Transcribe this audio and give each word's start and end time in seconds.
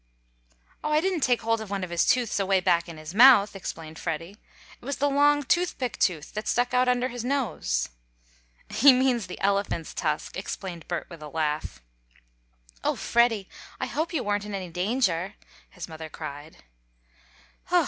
"Oh, 0.83 0.91
I 0.91 0.99
didn't 0.99 1.19
take 1.19 1.43
hold 1.43 1.61
of 1.61 1.69
one 1.69 1.83
of 1.83 1.91
his 1.91 2.07
tooths 2.07 2.39
away 2.39 2.59
back 2.59 2.89
in 2.89 2.97
his 2.97 3.13
mouth," 3.13 3.55
explained 3.55 3.99
Freddie, 3.99 4.35
"it 4.81 4.83
was 4.83 4.97
the 4.97 5.07
long 5.07 5.43
tooth 5.43 5.77
pick 5.77 5.99
tooth 5.99 6.33
that 6.33 6.47
stuck 6.47 6.73
out 6.73 6.87
under 6.87 7.09
his 7.09 7.23
nose." 7.23 7.89
"He 8.67 8.93
means 8.93 9.27
the 9.27 9.39
elephant's 9.41 9.93
tusk," 9.93 10.35
explained 10.35 10.87
Bert 10.87 11.05
with 11.07 11.21
a 11.21 11.27
laugh. 11.29 11.83
"Oh, 12.83 12.95
Freddie! 12.95 13.47
I 13.79 13.85
hope 13.85 14.11
you 14.11 14.23
weren't 14.23 14.43
in 14.45 14.55
any 14.55 14.69
danger!" 14.71 15.35
his 15.69 15.87
mother 15.87 16.09
cried. 16.09 16.63